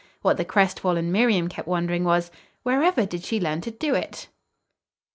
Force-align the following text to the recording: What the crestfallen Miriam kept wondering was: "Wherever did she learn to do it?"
What 0.23 0.37
the 0.37 0.45
crestfallen 0.45 1.11
Miriam 1.11 1.47
kept 1.47 1.67
wondering 1.67 2.03
was: 2.03 2.31
"Wherever 2.63 3.05
did 3.05 3.23
she 3.23 3.39
learn 3.39 3.61
to 3.61 3.69
do 3.69 3.93
it?" 3.93 4.29